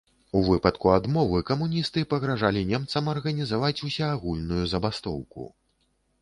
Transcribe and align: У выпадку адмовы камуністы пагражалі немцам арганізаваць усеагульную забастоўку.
У 0.37 0.39
выпадку 0.45 0.87
адмовы 0.93 1.41
камуністы 1.49 2.03
пагражалі 2.13 2.63
немцам 2.71 3.11
арганізаваць 3.13 3.83
усеагульную 3.89 4.63
забастоўку. 4.73 5.47